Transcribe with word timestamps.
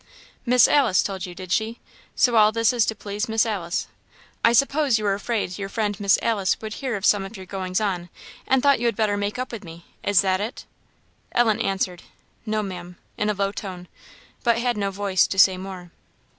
"Miss 0.47 0.67
Alice 0.67 1.03
told 1.03 1.27
you, 1.27 1.35
did 1.35 1.51
she? 1.51 1.79
So 2.15 2.35
all 2.35 2.51
this 2.51 2.73
is 2.73 2.87
to 2.87 2.95
please 2.95 3.29
Miss 3.29 3.45
Alice. 3.45 3.85
I 4.43 4.51
suppose 4.51 4.97
you 4.97 5.05
were 5.05 5.13
afraid 5.13 5.59
your 5.59 5.69
friend 5.69 5.99
Miss 5.99 6.17
Alice 6.23 6.59
would 6.59 6.73
hear 6.73 6.95
of 6.95 7.05
some 7.05 7.23
of 7.23 7.37
your 7.37 7.45
goings 7.45 7.79
on, 7.79 8.09
and 8.47 8.63
thought 8.63 8.79
you 8.79 8.87
had 8.87 8.95
better 8.95 9.15
make 9.15 9.37
up 9.37 9.51
with 9.51 9.63
me. 9.63 9.85
Is 10.01 10.21
that 10.21 10.41
it?" 10.41 10.65
Ellen 11.33 11.61
answered, 11.61 12.01
"No, 12.47 12.63
Maam," 12.63 12.95
in 13.15 13.29
a 13.29 13.35
low 13.35 13.51
tone, 13.51 13.87
but 14.43 14.57
had 14.57 14.75
no 14.75 14.89
voice 14.89 15.27
to 15.27 15.37
say 15.37 15.55
more. 15.55 15.91